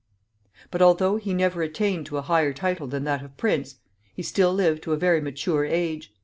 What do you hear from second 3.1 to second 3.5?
of